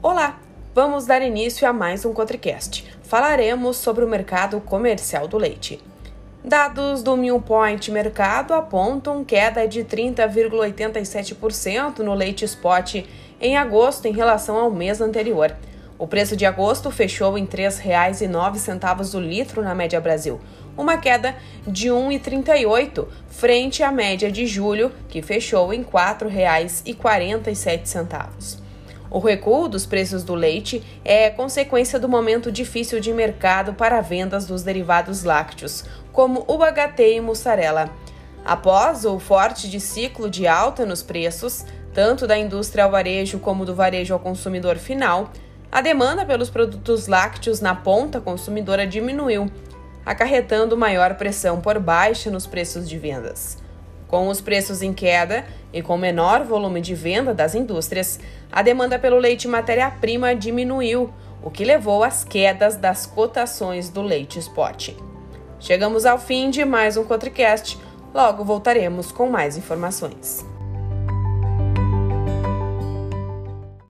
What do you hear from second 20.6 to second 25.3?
uma queda de 1,38 frente à média de julho, que